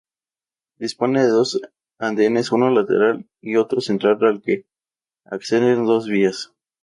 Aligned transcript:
Dispone 0.79 1.21
de 1.23 1.29
dos 1.29 1.61
andenes 1.99 2.51
uno 2.51 2.71
lateral 2.71 3.29
y 3.39 3.57
otro 3.57 3.81
central 3.81 4.17
al 4.25 4.41
que 4.41 4.65
acceden 5.25 5.85
dos 5.85 6.07
vías. 6.07 6.51